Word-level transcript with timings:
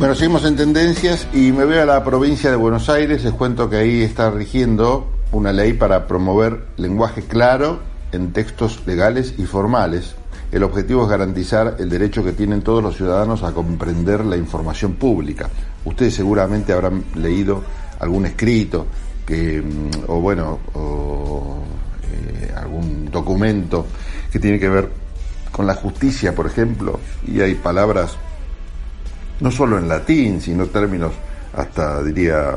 Bueno, 0.00 0.14
seguimos 0.14 0.46
en 0.46 0.56
tendencias 0.56 1.28
y 1.34 1.52
me 1.52 1.66
voy 1.66 1.76
a 1.76 1.84
la 1.84 2.02
provincia 2.02 2.48
de 2.48 2.56
Buenos 2.56 2.88
Aires. 2.88 3.22
Les 3.22 3.34
cuento 3.34 3.68
que 3.68 3.76
ahí 3.76 4.02
está 4.02 4.30
rigiendo 4.30 5.10
una 5.30 5.52
ley 5.52 5.74
para 5.74 6.06
promover 6.06 6.68
lenguaje 6.78 7.20
claro 7.20 7.80
en 8.10 8.32
textos 8.32 8.80
legales 8.86 9.34
y 9.36 9.44
formales. 9.44 10.14
El 10.52 10.62
objetivo 10.62 11.02
es 11.02 11.10
garantizar 11.10 11.76
el 11.80 11.90
derecho 11.90 12.24
que 12.24 12.32
tienen 12.32 12.62
todos 12.62 12.82
los 12.82 12.96
ciudadanos 12.96 13.42
a 13.42 13.52
comprender 13.52 14.24
la 14.24 14.38
información 14.38 14.94
pública. 14.94 15.50
Ustedes 15.84 16.14
seguramente 16.14 16.72
habrán 16.72 17.04
leído 17.16 17.62
algún 17.98 18.24
escrito 18.24 18.86
que, 19.26 19.60
mm, 19.60 20.04
o 20.10 20.18
bueno, 20.18 20.60
o, 20.72 21.58
eh, 22.04 22.54
algún 22.56 23.10
documento 23.10 23.84
que 24.32 24.38
tiene 24.38 24.58
que 24.58 24.70
ver 24.70 24.88
con 25.52 25.66
la 25.66 25.74
justicia, 25.74 26.34
por 26.34 26.46
ejemplo, 26.46 26.98
y 27.26 27.42
hay 27.42 27.54
palabras 27.56 28.16
no 29.40 29.50
solo 29.50 29.78
en 29.78 29.88
latín, 29.88 30.40
sino 30.40 30.66
términos 30.66 31.12
hasta 31.54 32.02
diría 32.02 32.56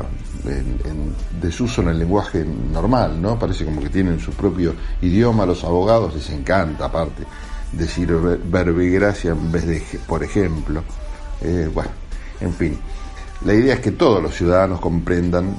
desuso 1.40 1.82
en 1.82 1.88
el 1.88 1.98
lenguaje 1.98 2.44
normal, 2.44 3.20
¿no? 3.20 3.38
Parece 3.38 3.64
como 3.64 3.82
que 3.82 3.88
tienen 3.88 4.20
su 4.20 4.32
propio 4.32 4.74
idioma, 5.00 5.46
los 5.46 5.64
abogados 5.64 6.14
les 6.14 6.30
encanta 6.30 6.86
aparte 6.86 7.24
decir 7.72 8.12
verbigracia 8.12 9.32
en 9.32 9.50
vez 9.50 9.66
de 9.66 9.82
por 10.06 10.22
ejemplo. 10.22 10.82
Eh, 11.40 11.68
bueno, 11.72 11.90
en 12.40 12.52
fin, 12.52 12.78
la 13.44 13.54
idea 13.54 13.74
es 13.74 13.80
que 13.80 13.92
todos 13.92 14.22
los 14.22 14.34
ciudadanos 14.34 14.80
comprendan 14.80 15.56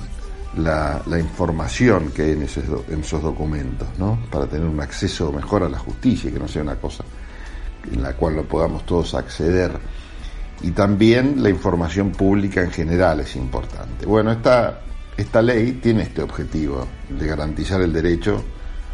la, 0.57 1.01
información 1.19 2.11
que 2.11 2.23
hay 2.23 2.31
en, 2.31 2.43
en 2.43 2.99
esos 2.99 3.21
documentos, 3.21 3.87
¿no? 3.97 4.19
Para 4.31 4.45
tener 4.45 4.65
un 4.65 4.79
acceso 4.79 5.31
mejor 5.31 5.63
a 5.63 5.69
la 5.69 5.79
justicia 5.79 6.31
que 6.31 6.39
no 6.39 6.47
sea 6.47 6.61
una 6.61 6.75
cosa 6.75 7.03
en 7.91 8.01
la 8.01 8.13
cual 8.13 8.35
no 8.35 8.43
podamos 8.43 8.85
todos 8.85 9.13
acceder 9.13 9.77
y 10.61 10.71
también 10.71 11.43
la 11.43 11.49
información 11.49 12.11
pública 12.11 12.61
en 12.61 12.71
general 12.71 13.19
es 13.19 13.35
importante. 13.35 14.05
Bueno, 14.05 14.31
esta, 14.31 14.79
esta 15.17 15.41
ley 15.41 15.73
tiene 15.73 16.03
este 16.03 16.21
objetivo 16.21 16.87
de 17.09 17.27
garantizar 17.27 17.81
el 17.81 17.93
derecho 17.93 18.43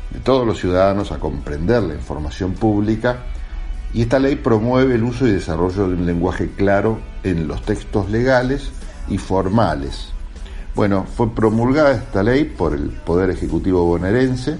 de 0.09 0.19
todos 0.19 0.45
los 0.45 0.59
ciudadanos 0.59 1.11
a 1.11 1.19
comprender 1.19 1.83
la 1.83 1.93
información 1.93 2.53
pública 2.53 3.23
y 3.93 4.01
esta 4.03 4.19
ley 4.19 4.35
promueve 4.35 4.95
el 4.95 5.03
uso 5.03 5.27
y 5.27 5.31
desarrollo 5.31 5.87
de 5.87 5.95
un 5.95 6.05
lenguaje 6.05 6.49
claro 6.55 6.99
en 7.23 7.47
los 7.47 7.61
textos 7.63 8.09
legales 8.09 8.69
y 9.09 9.17
formales. 9.17 10.07
Bueno, 10.75 11.05
fue 11.15 11.33
promulgada 11.33 11.91
esta 11.91 12.23
ley 12.23 12.45
por 12.45 12.73
el 12.73 12.89
Poder 12.89 13.29
Ejecutivo 13.29 13.85
bonaerense. 13.85 14.57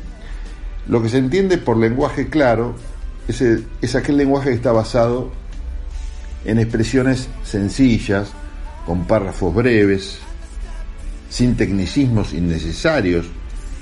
Lo 0.87 1.01
que 1.01 1.09
se 1.09 1.17
entiende 1.17 1.57
por 1.57 1.77
lenguaje 1.77 2.29
claro 2.29 2.75
es, 3.27 3.41
es 3.41 3.95
aquel 3.95 4.17
lenguaje 4.17 4.49
que 4.49 4.55
está 4.55 4.73
basado 4.73 5.31
en 6.45 6.59
expresiones 6.59 7.29
sencillas, 7.43 8.31
con 8.85 9.05
párrafos 9.05 9.53
breves, 9.53 10.19
sin 11.29 11.55
tecnicismos 11.55 12.33
innecesarios, 12.33 13.25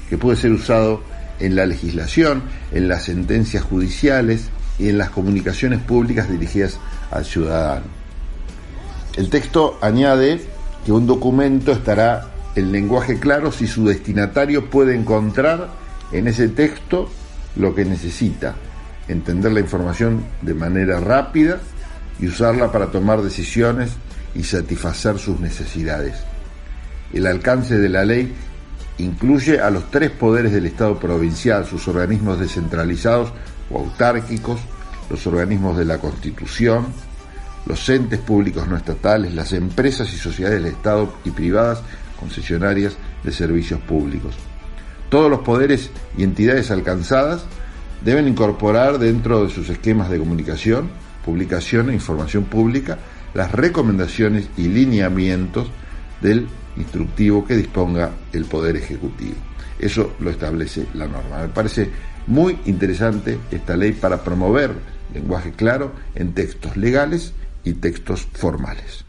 que 0.09 0.17
puede 0.17 0.37
ser 0.37 0.51
usado 0.51 1.01
en 1.39 1.55
la 1.55 1.65
legislación, 1.65 2.43
en 2.71 2.87
las 2.87 3.03
sentencias 3.03 3.63
judiciales 3.63 4.49
y 4.77 4.89
en 4.89 4.97
las 4.97 5.09
comunicaciones 5.09 5.79
públicas 5.79 6.29
dirigidas 6.29 6.77
al 7.11 7.25
ciudadano. 7.25 7.85
El 9.15 9.29
texto 9.29 9.77
añade 9.81 10.41
que 10.85 10.91
un 10.91 11.07
documento 11.07 11.71
estará 11.71 12.29
en 12.55 12.71
lenguaje 12.71 13.19
claro 13.19 13.51
si 13.51 13.67
su 13.67 13.85
destinatario 13.85 14.69
puede 14.69 14.95
encontrar 14.95 15.69
en 16.11 16.27
ese 16.27 16.49
texto 16.49 17.09
lo 17.55 17.73
que 17.73 17.85
necesita, 17.85 18.55
entender 19.07 19.51
la 19.51 19.59
información 19.59 20.23
de 20.41 20.53
manera 20.53 20.99
rápida 20.99 21.59
y 22.19 22.27
usarla 22.27 22.71
para 22.71 22.87
tomar 22.87 23.21
decisiones 23.21 23.91
y 24.35 24.43
satisfacer 24.43 25.17
sus 25.17 25.39
necesidades. 25.39 26.15
El 27.13 27.25
alcance 27.25 27.77
de 27.77 27.89
la 27.89 28.05
ley 28.05 28.33
incluye 28.97 29.59
a 29.59 29.69
los 29.69 29.89
tres 29.89 30.11
poderes 30.11 30.51
del 30.51 30.65
Estado 30.65 30.99
provincial, 30.99 31.65
sus 31.65 31.87
organismos 31.87 32.39
descentralizados 32.39 33.31
o 33.71 33.79
autárquicos, 33.79 34.59
los 35.09 35.25
organismos 35.25 35.77
de 35.77 35.85
la 35.85 35.97
Constitución, 35.97 36.87
los 37.65 37.87
entes 37.89 38.19
públicos 38.19 38.67
no 38.67 38.77
estatales, 38.77 39.33
las 39.33 39.53
empresas 39.53 40.13
y 40.13 40.17
sociedades 40.17 40.61
del 40.61 40.73
Estado 40.73 41.13
y 41.25 41.31
privadas 41.31 41.81
concesionarias 42.19 42.95
de 43.23 43.31
servicios 43.31 43.79
públicos. 43.81 44.35
Todos 45.09 45.29
los 45.29 45.39
poderes 45.39 45.89
y 46.17 46.23
entidades 46.23 46.69
alcanzadas 46.69 47.45
deben 48.03 48.27
incorporar 48.27 48.99
dentro 48.99 49.43
de 49.43 49.49
sus 49.49 49.69
esquemas 49.69 50.09
de 50.09 50.19
comunicación 50.19 50.89
publicación 51.29 51.91
e 51.91 51.93
información 51.93 52.45
pública 52.45 52.97
las 53.35 53.51
recomendaciones 53.51 54.49
y 54.57 54.67
lineamientos 54.67 55.69
del 56.21 56.47
instructivo 56.75 57.45
que 57.45 57.55
disponga 57.55 58.09
el 58.33 58.45
Poder 58.45 58.75
Ejecutivo. 58.75 59.35
Eso 59.77 60.15
lo 60.19 60.31
establece 60.31 60.87
la 60.95 61.05
norma. 61.05 61.41
Me 61.41 61.49
parece 61.49 61.91
muy 62.25 62.57
interesante 62.65 63.37
esta 63.51 63.77
ley 63.77 63.91
para 63.91 64.23
promover 64.23 64.71
lenguaje 65.13 65.51
claro 65.51 65.93
en 66.15 66.33
textos 66.33 66.75
legales 66.75 67.33
y 67.63 67.73
textos 67.73 68.27
formales. 68.33 69.05